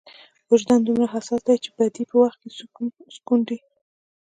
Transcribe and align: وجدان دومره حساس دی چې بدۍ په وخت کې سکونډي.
وجدان 0.51 0.79
دومره 0.83 1.11
حساس 1.13 1.41
دی 1.47 1.55
چې 1.63 1.69
بدۍ 1.77 2.03
په 2.09 2.15
وخت 2.21 2.37
کې 2.41 2.49
سکونډي. 3.15 3.57